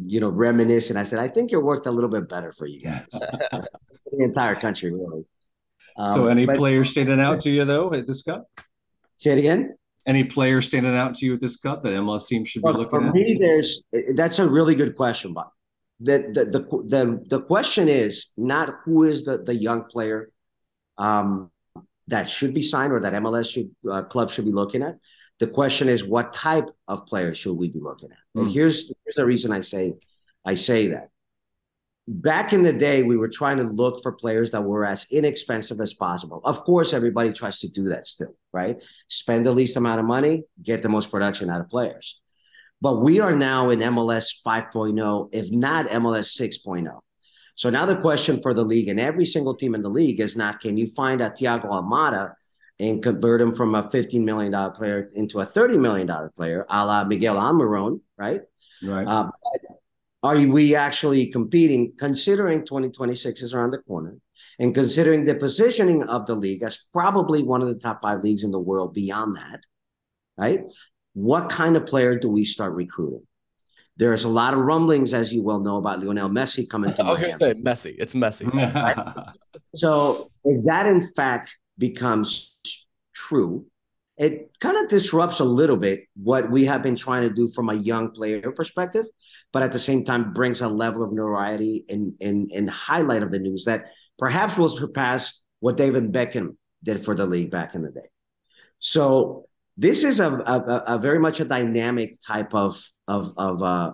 you 0.06 0.20
know, 0.20 0.30
reminiscing. 0.30 0.98
I 0.98 1.04
said, 1.04 1.20
I 1.20 1.28
think 1.28 1.54
it 1.54 1.58
worked 1.58 1.86
a 1.86 1.92
little 1.92 2.10
bit 2.10 2.28
better 2.28 2.52
for 2.52 2.66
you 2.66 2.82
guys. 2.82 3.06
the 3.12 4.24
entire 4.24 4.56
country, 4.56 4.92
really. 4.92 5.24
Um, 5.98 6.08
so, 6.08 6.28
any 6.28 6.48
but, 6.48 6.56
players 6.56 6.90
standing 6.90 7.20
out 7.20 7.42
to 7.42 7.52
you, 7.52 7.64
though, 7.64 7.94
at 7.94 8.08
this 8.08 8.24
cup? 8.24 8.48
Say 9.18 9.34
it 9.34 9.38
again. 9.38 9.76
Any 10.08 10.24
players 10.24 10.66
standing 10.66 10.98
out 10.98 11.14
to 11.18 11.26
you 11.28 11.36
at 11.36 11.42
this 11.42 11.58
cup 11.58 11.84
that 11.84 11.90
MLS 11.90 12.26
team 12.26 12.44
should 12.44 12.64
be 12.64 12.66
well, 12.66 12.74
looking 12.74 12.90
for 12.90 13.04
at? 13.06 13.10
For 13.10 13.14
me, 13.14 13.38
there's 13.40 13.86
that's 14.16 14.40
a 14.40 14.50
really 14.50 14.74
good 14.74 14.96
question, 14.96 15.34
but 15.34 15.50
the 16.02 16.32
the 16.34 16.46
the 16.46 16.60
the, 16.88 17.24
the 17.28 17.42
question 17.42 17.88
is 17.88 18.32
not 18.38 18.76
who 18.84 19.04
is 19.04 19.26
the 19.26 19.38
the 19.38 19.56
young 19.56 19.84
player 19.84 20.32
um, 20.98 21.52
that 22.08 22.30
should 22.30 22.54
be 22.54 22.62
signed 22.62 22.94
or 22.94 23.00
that 23.00 23.14
MLS 23.14 23.52
should 23.52 23.72
uh, 23.90 24.04
club 24.04 24.32
should 24.32 24.46
be 24.46 24.52
looking 24.52 24.84
at. 24.84 24.98
The 25.40 25.48
question 25.48 25.90
is, 25.90 26.04
what 26.04 26.34
type 26.34 26.70
of 26.88 27.08
player 27.08 27.34
should 27.34 27.58
we 27.58 27.70
be 27.70 27.80
looking 27.80 28.12
at? 28.12 28.18
Mm. 28.38 28.42
And 28.42 28.48
hmm. 28.48 28.54
here's 28.54 28.94
here's 29.04 29.16
the 29.16 29.26
reason 29.26 29.52
I 29.52 29.62
say 29.62 29.94
I 30.46 30.56
say 30.56 30.88
that. 30.88 31.10
Back 32.08 32.52
in 32.52 32.64
the 32.64 32.74
day, 32.74 33.04
we 33.04 33.16
were 33.16 33.30
trying 33.30 33.58
to 33.58 33.64
look 33.64 34.02
for 34.02 34.12
players 34.12 34.52
that 34.52 34.64
were 34.64 34.86
as 34.86 35.06
inexpensive 35.12 35.80
as 35.80 35.94
possible. 35.94 36.42
Of 36.44 36.64
course, 36.64 36.94
everybody 36.94 37.32
tries 37.32 37.60
to 37.60 37.70
do 37.70 37.90
that 37.90 38.08
still, 38.08 38.36
right? 38.52 38.82
Spend 39.08 39.46
the 39.46 39.52
least 39.52 39.78
amount 39.78 40.00
of 40.00 40.06
money, 40.06 40.44
get 40.62 40.82
the 40.82 40.90
most 40.90 41.12
production 41.12 41.50
out 41.50 41.62
of 41.62 41.70
players. 41.70 42.21
But 42.82 43.02
we 43.02 43.20
are 43.20 43.36
now 43.36 43.70
in 43.70 43.80
MLS 43.80 44.32
5.0, 44.46 45.30
if 45.32 45.52
not 45.52 45.88
MLS 45.88 46.40
6.0. 46.40 47.00
So 47.56 47.70
now 47.70 47.86
the 47.86 47.98
question 47.98 48.42
for 48.42 48.54
the 48.54 48.64
league 48.64 48.88
and 48.88 49.00
every 49.00 49.26
single 49.26 49.56
team 49.56 49.76
in 49.76 49.84
the 49.84 49.90
league 49.90 50.20
is 50.20 50.36
not 50.36 50.62
can 50.62 50.78
you 50.78 50.88
find 50.88 51.22
a 51.22 51.30
Thiago 51.30 51.66
Almada 51.66 52.34
and 52.80 53.04
convert 53.04 53.40
him 53.40 53.52
from 53.52 53.76
a 53.76 53.84
$15 53.84 54.24
million 54.24 54.72
player 54.72 55.08
into 55.14 55.42
a 55.42 55.46
$30 55.46 55.80
million 55.80 56.10
player, 56.36 56.66
a 56.70 56.86
la 56.86 57.04
Miguel 57.04 57.36
Almiron, 57.36 58.00
right? 58.18 58.42
Right. 58.84 59.08
Uh, 59.08 59.30
are 60.24 60.36
we 60.48 60.76
actually 60.76 61.28
competing, 61.28 61.94
considering 61.98 62.66
2026 62.66 63.44
is 63.44 63.54
around 63.54 63.72
the 63.72 63.80
corner, 63.80 64.18
and 64.60 64.74
considering 64.74 65.26
the 65.26 65.36
positioning 65.36 66.04
of 66.04 66.26
the 66.26 66.36
league 66.36 66.64
as 66.64 66.80
probably 66.92 67.44
one 67.44 67.62
of 67.62 67.68
the 67.68 67.80
top 67.80 68.02
five 68.02 68.24
leagues 68.24 68.44
in 68.44 68.52
the 68.52 68.60
world 68.60 68.94
beyond 68.94 69.36
that, 69.36 69.62
right? 70.38 70.62
What 71.14 71.50
kind 71.50 71.76
of 71.76 71.86
player 71.86 72.18
do 72.18 72.30
we 72.30 72.46
start 72.46 72.74
recruiting? 72.74 73.26
There's 73.98 74.24
a 74.24 74.30
lot 74.30 74.54
of 74.54 74.62
rumblings, 74.62 75.14
as 75.14 75.34
you 75.34 75.44
well 75.44 75.60
know, 75.60 75.78
about 75.78 76.02
Lionel 76.02 76.30
Messi 76.30 76.68
coming 76.68 76.94
to. 76.96 77.04
I 77.04 77.12
was 77.12 77.20
going 77.20 77.34
to 77.34 77.38
say 77.38 77.54
Messi. 77.54 77.96
It's 77.98 78.14
Messi. 78.14 78.52
right? 78.76 78.98
So 79.76 80.32
if 80.44 80.66
that 80.66 80.86
in 80.86 81.14
fact 81.14 81.58
becomes 81.78 82.58
true, 83.14 83.68
it 84.18 84.52
kind 84.60 84.78
of 84.78 84.90
disrupts 84.90 85.40
a 85.40 85.46
little 85.46 85.78
bit 85.78 86.02
what 86.16 86.52
we 86.52 86.66
have 86.66 86.84
been 86.84 86.96
trying 86.96 87.22
to 87.22 87.34
do 87.34 87.48
from 87.48 87.70
a 87.70 87.74
young 87.74 88.12
player 88.12 88.52
perspective, 88.52 89.06
but 89.54 89.64
at 89.64 89.72
the 89.72 89.80
same 89.80 90.04
time 90.04 90.34
brings 90.34 90.62
a 90.62 90.68
level 90.68 91.04
of 91.04 91.14
notoriety 91.14 91.86
and 91.90 92.14
and, 92.20 92.52
and 92.54 92.70
highlight 92.70 93.24
of 93.24 93.32
the 93.32 93.40
news 93.40 93.66
that 93.66 93.86
perhaps 94.18 94.58
will 94.58 94.70
surpass 94.70 95.42
what 95.60 95.78
David 95.78 96.12
Beckham 96.12 96.58
did 96.84 97.04
for 97.04 97.16
the 97.16 97.26
league 97.26 97.50
back 97.50 97.76
in 97.76 97.82
the 97.82 97.92
day. 97.92 98.10
So 98.80 99.48
this 99.78 100.04
is 100.04 100.20
a, 100.20 100.32
a, 100.32 100.84
a 100.96 100.98
very 100.98 101.20
much 101.20 101.40
a 101.40 101.46
dynamic 101.46 102.20
type 102.26 102.54
of 102.54 102.84
of 103.08 103.34
of 103.38 103.64
uh, 103.64 103.94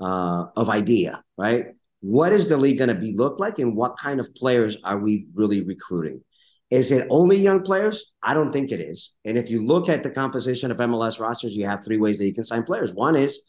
uh, 0.00 0.46
of 0.56 0.70
idea, 0.70 1.22
right? 1.36 1.66
What 2.00 2.32
is 2.32 2.48
the 2.48 2.56
league 2.56 2.78
going 2.78 2.88
to 2.88 2.94
be 2.94 3.14
look 3.14 3.40
like, 3.40 3.58
and 3.58 3.74
what 3.76 3.98
kind 3.98 4.20
of 4.20 4.34
players 4.34 4.76
are 4.84 4.98
we 4.98 5.26
really 5.34 5.62
recruiting? 5.62 6.22
Is 6.70 6.90
it 6.90 7.06
only 7.10 7.38
young 7.38 7.62
players? 7.62 8.12
I 8.22 8.34
don't 8.34 8.52
think 8.52 8.72
it 8.72 8.80
is. 8.80 9.12
And 9.24 9.38
if 9.38 9.50
you 9.50 9.64
look 9.64 9.88
at 9.88 10.02
the 10.02 10.10
composition 10.10 10.70
of 10.70 10.78
MLS 10.78 11.20
rosters, 11.20 11.54
you 11.54 11.66
have 11.66 11.84
three 11.84 11.96
ways 11.96 12.18
that 12.18 12.26
you 12.26 12.34
can 12.34 12.44
sign 12.44 12.64
players. 12.64 12.92
One 12.92 13.14
is, 13.14 13.40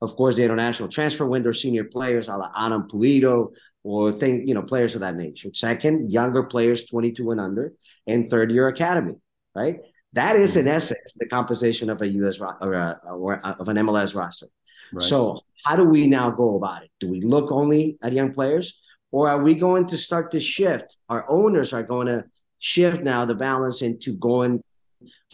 of 0.00 0.16
course, 0.16 0.36
the 0.36 0.42
international 0.42 0.88
transfer 0.88 1.24
window, 1.24 1.52
senior 1.52 1.84
players, 1.84 2.28
a 2.28 2.36
la 2.36 2.50
Alan 2.54 2.82
Pulido, 2.82 3.52
or 3.84 4.12
thing, 4.12 4.48
you 4.48 4.54
know, 4.54 4.62
players 4.62 4.94
of 4.94 5.02
that 5.02 5.14
nature. 5.14 5.50
Second, 5.54 6.10
younger 6.10 6.42
players, 6.42 6.84
22 6.86 7.30
and 7.30 7.40
under, 7.40 7.72
and 8.06 8.28
third 8.28 8.50
year 8.50 8.66
academy, 8.66 9.14
right? 9.54 9.78
That 10.14 10.36
is 10.36 10.56
in 10.56 10.64
mm-hmm. 10.64 10.76
essence 10.76 11.12
the 11.16 11.26
composition 11.26 11.90
of 11.90 12.00
a 12.00 12.08
US 12.08 12.40
or, 12.40 12.72
a, 12.72 13.00
or 13.06 13.34
a, 13.34 13.56
of 13.60 13.68
an 13.68 13.76
MLS 13.78 14.14
roster. 14.14 14.46
Right. 14.92 15.04
So 15.04 15.40
how 15.64 15.76
do 15.76 15.84
we 15.84 16.06
now 16.06 16.30
go 16.30 16.56
about 16.56 16.84
it? 16.84 16.90
Do 17.00 17.08
we 17.08 17.20
look 17.20 17.50
only 17.50 17.98
at 18.02 18.12
young 18.12 18.32
players, 18.32 18.80
or 19.10 19.28
are 19.28 19.42
we 19.42 19.54
going 19.54 19.86
to 19.86 19.96
start 19.96 20.30
to 20.32 20.40
shift? 20.40 20.96
Our 21.08 21.28
owners 21.28 21.72
are 21.72 21.82
going 21.82 22.06
to 22.06 22.24
shift 22.58 23.02
now 23.02 23.24
the 23.24 23.34
balance 23.34 23.82
into 23.82 24.14
going 24.16 24.62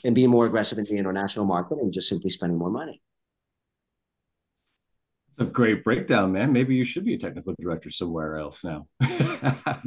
and 0.05 0.15
being 0.15 0.31
more 0.31 0.47
aggressive 0.47 0.79
in 0.79 0.85
the 0.85 0.97
international 0.97 1.45
market 1.45 1.79
and 1.79 1.93
just 1.93 2.09
simply 2.09 2.31
spending 2.31 2.59
more 2.59 2.71
money. 2.71 3.01
A 5.41 5.45
great 5.45 5.83
breakdown, 5.83 6.33
man. 6.33 6.53
Maybe 6.53 6.75
you 6.75 6.85
should 6.85 7.05
be 7.05 7.15
a 7.15 7.19
technical 7.19 7.55
director 7.59 7.91
somewhere 7.91 8.39
else 8.39 8.63
now. 8.63 8.87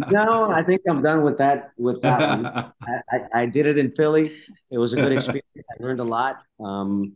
no, 0.09 0.49
I 0.51 0.63
think 0.63 0.81
I'm 0.89 1.01
done 1.01 1.21
with 1.21 1.37
that. 1.37 1.71
With 1.77 2.01
that, 2.01 2.21
I, 2.81 2.99
I, 3.11 3.19
I, 3.41 3.45
did 3.45 3.67
it 3.67 3.77
in 3.77 3.91
Philly. 3.91 4.35
It 4.71 4.77
was 4.77 4.93
a 4.93 4.95
good 4.95 5.11
experience. 5.11 5.45
I 5.55 5.83
learned 5.83 5.99
a 5.99 6.03
lot, 6.03 6.41
um, 6.59 7.15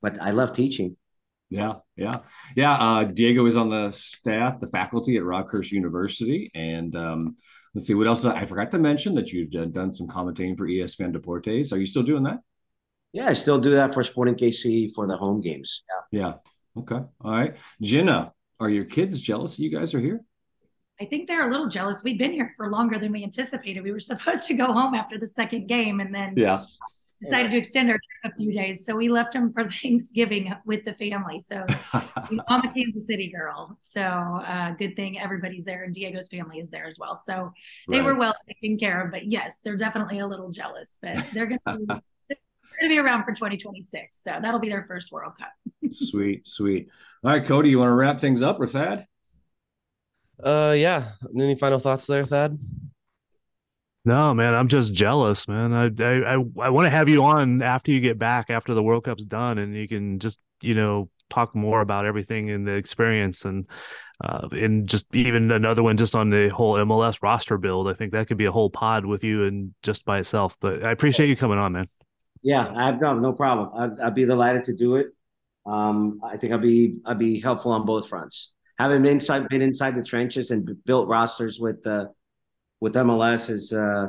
but 0.00 0.20
I 0.20 0.30
love 0.30 0.52
teaching. 0.52 0.96
Yeah, 1.48 1.74
yeah, 1.96 2.18
yeah. 2.54 2.74
Uh, 2.74 3.04
Diego 3.04 3.46
is 3.46 3.56
on 3.56 3.70
the 3.70 3.90
staff, 3.90 4.60
the 4.60 4.68
faculty 4.68 5.16
at 5.16 5.22
Rockhurst 5.22 5.70
University, 5.70 6.50
and 6.54 6.94
um, 6.94 7.36
Let's 7.74 7.86
see 7.86 7.94
what 7.94 8.06
else. 8.06 8.24
I 8.24 8.44
forgot 8.44 8.70
to 8.72 8.78
mention 8.78 9.14
that 9.14 9.32
you've 9.32 9.50
done 9.72 9.92
some 9.92 10.06
commentating 10.06 10.56
for 10.58 10.66
ESPN 10.68 11.16
Deportes. 11.16 11.72
Are 11.72 11.78
you 11.78 11.86
still 11.86 12.02
doing 12.02 12.24
that? 12.24 12.40
Yeah, 13.12 13.28
I 13.28 13.32
still 13.32 13.58
do 13.58 13.70
that 13.72 13.94
for 13.94 14.02
Sporting 14.04 14.34
KC 14.34 14.92
for 14.94 15.06
the 15.06 15.16
home 15.16 15.40
games. 15.40 15.82
Yeah. 16.12 16.20
Yeah. 16.20 16.34
Okay. 16.76 17.00
All 17.20 17.32
right. 17.32 17.56
Ginna, 17.82 18.32
are 18.60 18.70
your 18.70 18.84
kids 18.84 19.18
jealous 19.20 19.58
you 19.58 19.70
guys 19.70 19.94
are 19.94 20.00
here? 20.00 20.20
I 21.00 21.04
think 21.04 21.26
they're 21.26 21.48
a 21.48 21.50
little 21.50 21.68
jealous. 21.68 22.02
We've 22.04 22.18
been 22.18 22.32
here 22.32 22.52
for 22.56 22.70
longer 22.70 22.98
than 22.98 23.12
we 23.12 23.24
anticipated. 23.24 23.82
We 23.82 23.92
were 23.92 24.00
supposed 24.12 24.46
to 24.48 24.54
go 24.54 24.72
home 24.72 24.94
after 24.94 25.18
the 25.18 25.26
second 25.26 25.66
game, 25.66 26.00
and 26.00 26.14
then 26.14 26.34
yeah, 26.36 26.64
decided 27.22 27.50
to 27.52 27.56
extend 27.56 27.90
our 27.90 27.96
trip 27.96 28.32
a 28.32 28.36
few 28.36 28.52
days. 28.52 28.84
So 28.84 28.96
we 28.96 29.08
left 29.08 29.32
them 29.32 29.52
for 29.52 29.64
Thanksgiving 29.70 30.52
with 30.64 30.84
the 30.84 30.94
family. 30.94 31.38
So 31.38 31.64
I'm 31.92 32.60
a 32.60 32.72
Kansas 32.72 33.06
City 33.06 33.28
girl. 33.28 33.76
So 33.80 34.00
uh, 34.02 34.72
good 34.72 34.96
thing 34.96 35.18
everybody's 35.18 35.64
there 35.64 35.84
and 35.84 35.94
Diego's 35.94 36.28
family 36.28 36.58
is 36.58 36.70
there 36.70 36.86
as 36.86 36.98
well. 36.98 37.16
So 37.16 37.52
they 37.88 37.98
right. 37.98 38.06
were 38.06 38.16
well 38.16 38.34
taken 38.48 38.78
care 38.78 39.04
of. 39.04 39.12
But 39.12 39.26
yes, 39.26 39.58
they're 39.58 39.76
definitely 39.76 40.18
a 40.18 40.26
little 40.26 40.50
jealous, 40.50 40.98
but 41.00 41.24
they're 41.32 41.46
going 41.46 41.60
to 41.68 41.78
be. 41.78 41.94
Going 42.82 42.90
to 42.90 42.96
be 42.96 42.98
around 42.98 43.22
for 43.22 43.30
2026, 43.30 44.24
so 44.24 44.40
that'll 44.42 44.58
be 44.58 44.68
their 44.68 44.82
first 44.82 45.12
World 45.12 45.34
Cup. 45.38 45.52
sweet, 45.92 46.44
sweet. 46.44 46.88
All 47.22 47.30
right, 47.30 47.44
Cody, 47.44 47.68
you 47.70 47.78
want 47.78 47.90
to 47.90 47.94
wrap 47.94 48.20
things 48.20 48.42
up 48.42 48.58
or 48.58 48.66
Thad? 48.66 49.06
Uh, 50.42 50.74
yeah. 50.76 51.04
Any 51.38 51.54
final 51.54 51.78
thoughts 51.78 52.08
there, 52.08 52.24
Thad? 52.24 52.58
No, 54.04 54.34
man, 54.34 54.52
I'm 54.52 54.66
just 54.66 54.92
jealous, 54.92 55.46
man. 55.46 55.72
I 55.72 55.90
I 56.02 56.34
I, 56.34 56.44
I 56.60 56.70
want 56.70 56.86
to 56.86 56.90
have 56.90 57.08
you 57.08 57.22
on 57.22 57.62
after 57.62 57.92
you 57.92 58.00
get 58.00 58.18
back 58.18 58.50
after 58.50 58.74
the 58.74 58.82
World 58.82 59.04
Cup's 59.04 59.24
done, 59.24 59.58
and 59.58 59.76
you 59.76 59.86
can 59.86 60.18
just 60.18 60.40
you 60.60 60.74
know 60.74 61.08
talk 61.30 61.54
more 61.54 61.82
about 61.82 62.04
everything 62.04 62.50
and 62.50 62.66
the 62.66 62.72
experience 62.72 63.44
and 63.44 63.68
uh, 64.24 64.48
and 64.50 64.88
just 64.88 65.14
even 65.14 65.52
another 65.52 65.84
one 65.84 65.96
just 65.96 66.16
on 66.16 66.30
the 66.30 66.48
whole 66.48 66.74
MLS 66.78 67.22
roster 67.22 67.58
build. 67.58 67.88
I 67.88 67.92
think 67.92 68.10
that 68.10 68.26
could 68.26 68.38
be 68.38 68.46
a 68.46 68.52
whole 68.52 68.70
pod 68.70 69.06
with 69.06 69.22
you 69.22 69.44
and 69.44 69.72
just 69.84 70.04
by 70.04 70.18
itself. 70.18 70.56
But 70.60 70.84
I 70.84 70.90
appreciate 70.90 71.28
you 71.28 71.36
coming 71.36 71.58
on, 71.58 71.74
man. 71.74 71.86
Yeah, 72.42 72.72
I've 72.74 73.00
no 73.00 73.18
no 73.18 73.32
problem. 73.32 73.70
I'd, 73.76 74.06
I'd 74.06 74.14
be 74.14 74.24
delighted 74.24 74.64
to 74.64 74.74
do 74.74 74.96
it. 74.96 75.08
Um, 75.64 76.20
I 76.24 76.36
think 76.36 76.52
I'll 76.52 76.58
be 76.58 76.96
I'll 77.06 77.14
be 77.14 77.40
helpful 77.40 77.72
on 77.72 77.86
both 77.86 78.08
fronts. 78.08 78.52
Having 78.78 79.02
been 79.02 79.12
inside 79.12 79.48
been 79.48 79.62
inside 79.62 79.94
the 79.94 80.02
trenches 80.02 80.50
and 80.50 80.68
built 80.84 81.08
rosters 81.08 81.60
with. 81.60 81.86
Uh, 81.86 82.06
with 82.82 82.94
MLS 82.94 83.48
is 83.48 83.72
uh, 83.72 84.08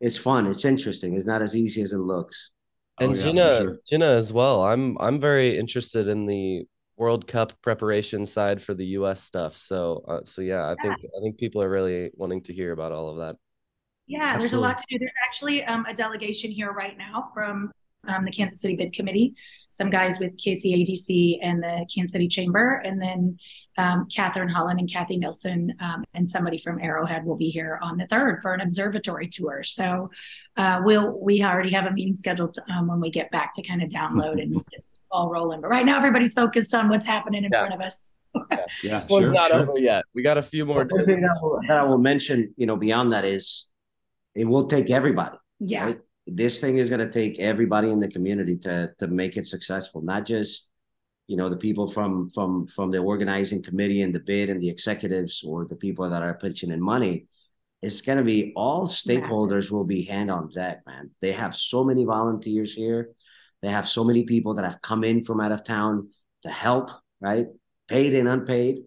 it's 0.00 0.16
fun. 0.16 0.46
It's 0.46 0.64
interesting. 0.64 1.14
It's 1.14 1.26
not 1.26 1.42
as 1.42 1.54
easy 1.54 1.82
as 1.82 1.92
it 1.92 1.98
looks. 1.98 2.52
And 2.98 3.12
oh, 3.12 3.14
yeah, 3.14 3.22
Ginna, 3.22 3.58
sure. 3.58 3.78
Ginna 3.90 4.16
as 4.16 4.32
well. 4.32 4.64
I'm 4.64 4.96
I'm 4.98 5.20
very 5.20 5.58
interested 5.58 6.08
in 6.08 6.24
the 6.24 6.64
World 6.96 7.26
Cup 7.26 7.52
preparation 7.60 8.24
side 8.24 8.62
for 8.62 8.72
the 8.72 8.86
U.S. 8.98 9.22
stuff. 9.22 9.54
So 9.54 10.02
uh, 10.08 10.22
so 10.22 10.40
yeah, 10.40 10.64
I 10.64 10.70
yeah. 10.70 10.74
think 10.82 11.10
I 11.16 11.20
think 11.20 11.36
people 11.36 11.62
are 11.62 11.68
really 11.68 12.10
wanting 12.14 12.40
to 12.44 12.54
hear 12.54 12.72
about 12.72 12.92
all 12.92 13.10
of 13.10 13.18
that. 13.18 13.36
Yeah, 14.10 14.22
Absolutely. 14.22 14.42
there's 14.42 14.52
a 14.54 14.60
lot 14.60 14.78
to 14.78 14.84
do. 14.90 14.98
There's 14.98 15.12
actually 15.24 15.64
um, 15.64 15.86
a 15.86 15.94
delegation 15.94 16.50
here 16.50 16.72
right 16.72 16.98
now 16.98 17.30
from 17.32 17.70
um, 18.08 18.24
the 18.24 18.32
Kansas 18.32 18.60
City 18.60 18.74
Bid 18.74 18.92
Committee, 18.92 19.34
some 19.68 19.88
guys 19.88 20.18
with 20.18 20.36
KCADC 20.36 21.38
and 21.42 21.62
the 21.62 21.86
Kansas 21.94 22.10
City 22.10 22.26
Chamber, 22.26 22.82
and 22.84 23.00
then 23.00 23.38
um, 23.78 24.08
Catherine 24.12 24.48
Holland 24.48 24.80
and 24.80 24.90
Kathy 24.90 25.16
Nelson 25.16 25.74
um, 25.78 26.02
and 26.14 26.28
somebody 26.28 26.58
from 26.58 26.80
Arrowhead 26.80 27.24
will 27.24 27.36
be 27.36 27.50
here 27.50 27.78
on 27.82 27.98
the 27.98 28.06
third 28.08 28.40
for 28.42 28.52
an 28.52 28.62
observatory 28.62 29.28
tour. 29.28 29.62
So 29.62 30.10
uh, 30.56 30.80
we'll 30.84 31.16
we 31.20 31.44
already 31.44 31.70
have 31.70 31.86
a 31.86 31.92
meeting 31.92 32.14
scheduled 32.14 32.58
um, 32.68 32.88
when 32.88 32.98
we 32.98 33.10
get 33.10 33.30
back 33.30 33.54
to 33.54 33.62
kind 33.62 33.80
of 33.80 33.90
download 33.90 34.42
and 34.42 34.54
get 34.54 34.84
all 35.12 35.30
rolling. 35.30 35.60
But 35.60 35.68
right 35.68 35.86
now, 35.86 35.98
everybody's 35.98 36.34
focused 36.34 36.74
on 36.74 36.88
what's 36.88 37.06
happening 37.06 37.44
in 37.44 37.50
yeah. 37.52 37.60
front 37.60 37.74
of 37.74 37.80
us. 37.80 38.10
yeah, 38.50 38.64
yeah 38.82 39.06
well, 39.08 39.20
sure, 39.20 39.32
not 39.32 39.52
sure. 39.52 39.60
over 39.60 39.78
yet. 39.78 40.04
We 40.14 40.22
got 40.22 40.36
a 40.36 40.42
few 40.42 40.66
more. 40.66 40.84
One 40.84 41.06
thing 41.06 41.24
I, 41.24 41.40
will, 41.40 41.60
that 41.68 41.76
I 41.76 41.82
will 41.84 41.98
mention, 41.98 42.54
you 42.56 42.66
know, 42.66 42.76
beyond 42.76 43.12
that 43.12 43.24
is 43.24 43.70
it 44.34 44.44
will 44.44 44.66
take 44.66 44.90
everybody. 44.90 45.36
Yeah. 45.58 45.84
Right? 45.84 46.00
this 46.26 46.60
thing 46.60 46.78
is 46.78 46.88
going 46.88 47.00
to 47.00 47.10
take 47.10 47.38
everybody 47.38 47.90
in 47.90 48.00
the 48.00 48.08
community 48.08 48.56
to 48.56 48.92
to 48.98 49.06
make 49.06 49.36
it 49.36 49.46
successful 49.46 50.00
not 50.00 50.24
just 50.24 50.70
you 51.26 51.36
know 51.36 51.48
the 51.48 51.56
people 51.56 51.86
from 51.86 52.28
from 52.30 52.66
from 52.66 52.90
the 52.90 52.98
organizing 52.98 53.62
committee 53.62 54.02
and 54.02 54.14
the 54.14 54.20
bid 54.20 54.50
and 54.50 54.60
the 54.60 54.68
executives 54.68 55.42
or 55.46 55.64
the 55.64 55.76
people 55.76 56.08
that 56.08 56.22
are 56.22 56.34
pitching 56.34 56.70
in 56.70 56.80
money 56.80 57.26
it's 57.82 58.02
going 58.02 58.18
to 58.18 58.24
be 58.24 58.52
all 58.54 58.86
stakeholders 58.86 59.52
Massive. 59.52 59.72
will 59.72 59.84
be 59.84 60.02
hand 60.02 60.30
on 60.30 60.48
deck 60.48 60.82
man 60.86 61.10
they 61.20 61.32
have 61.32 61.54
so 61.54 61.84
many 61.84 62.04
volunteers 62.04 62.74
here 62.74 63.10
they 63.62 63.68
have 63.68 63.88
so 63.88 64.04
many 64.04 64.24
people 64.24 64.54
that 64.54 64.64
have 64.64 64.80
come 64.80 65.04
in 65.04 65.22
from 65.22 65.40
out 65.40 65.52
of 65.52 65.64
town 65.64 66.08
to 66.42 66.50
help 66.50 66.90
right 67.20 67.46
paid 67.88 68.14
and 68.14 68.28
unpaid 68.28 68.82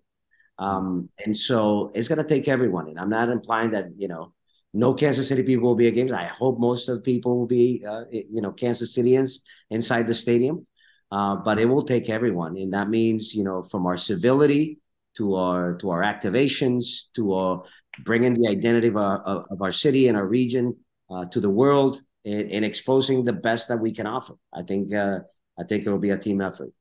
um, 0.59 1.09
and 1.25 1.35
so 1.35 1.91
it's 1.95 2.07
going 2.07 2.19
to 2.19 2.23
take 2.23 2.47
everyone 2.47 2.87
and 2.87 2.99
i'm 2.99 3.09
not 3.09 3.29
implying 3.29 3.71
that 3.71 3.87
you 3.97 4.07
know 4.07 4.33
no 4.73 4.93
Kansas 4.93 5.27
City 5.27 5.43
people 5.43 5.67
will 5.67 5.75
be 5.75 5.87
at 5.87 5.93
games. 5.93 6.11
I 6.11 6.25
hope 6.25 6.59
most 6.59 6.89
of 6.89 6.95
the 6.95 7.01
people 7.01 7.37
will 7.37 7.47
be, 7.47 7.83
uh, 7.87 8.05
you 8.11 8.41
know, 8.41 8.51
Kansas 8.51 8.97
Cityans 8.97 9.39
inside 9.69 10.07
the 10.07 10.15
stadium. 10.15 10.65
Uh, 11.11 11.35
but 11.35 11.59
it 11.59 11.65
will 11.65 11.83
take 11.83 12.09
everyone, 12.09 12.57
and 12.57 12.73
that 12.73 12.89
means, 12.89 13.35
you 13.35 13.43
know, 13.43 13.61
from 13.61 13.85
our 13.85 13.97
civility 13.97 14.79
to 15.15 15.35
our 15.35 15.75
to 15.75 15.91
our 15.91 16.01
activations 16.01 17.11
to 17.13 17.33
our 17.33 17.63
bringing 18.03 18.33
the 18.33 18.47
identity 18.47 18.87
of 18.87 18.97
our 18.97 19.19
of 19.19 19.61
our 19.61 19.71
city 19.71 20.07
and 20.07 20.17
our 20.17 20.25
region 20.25 20.75
uh, 21.11 21.25
to 21.25 21.39
the 21.39 21.49
world 21.49 22.01
and, 22.25 22.51
and, 22.51 22.65
exposing 22.65 23.23
the 23.23 23.33
best 23.33 23.67
that 23.67 23.77
we 23.77 23.93
can 23.93 24.07
offer. 24.07 24.33
I 24.51 24.63
think 24.63 24.93
uh, 24.93 25.19
I 25.59 25.63
think 25.63 25.85
it 25.85 25.91
will 25.91 25.99
be 25.99 26.09
a 26.09 26.17
team 26.17 26.41
effort. 26.41 26.71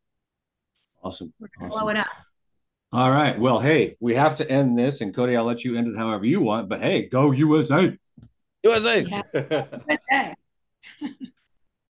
Awesome. 1.04 1.32
awesome. 1.60 1.68
Blow 1.68 1.88
it 1.88 1.98
up. 1.98 2.06
All 2.92 3.10
right. 3.10 3.38
Well, 3.38 3.58
hey, 3.58 3.96
we 4.00 4.14
have 4.16 4.34
to 4.36 4.50
end 4.50 4.78
this, 4.78 5.00
and 5.00 5.14
Cody, 5.14 5.34
I'll 5.34 5.46
let 5.46 5.64
you 5.64 5.78
end 5.78 5.88
it 5.88 5.96
however 5.96 6.26
you 6.26 6.42
want. 6.42 6.68
But 6.68 6.82
hey, 6.82 7.08
go 7.08 7.30
USA! 7.32 7.96
USA! 8.62 9.22
USA. 9.34 10.31